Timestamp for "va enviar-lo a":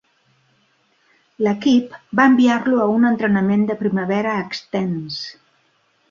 2.19-2.87